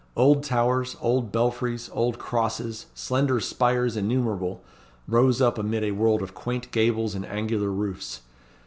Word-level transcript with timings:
Old 0.15 0.43
towers, 0.43 0.95
old 0.99 1.31
belfries, 1.31 1.87
old 1.93 2.17
crosses, 2.17 2.87
slender 2.95 3.39
spires 3.39 3.95
innumerable, 3.95 4.63
rose 5.07 5.43
up 5.43 5.59
amid 5.59 5.83
a 5.83 5.91
world 5.91 6.23
of 6.23 6.33
quaint 6.33 6.71
gables 6.71 7.13
and 7.13 7.23
angular 7.27 7.69
roofs. 7.69 8.21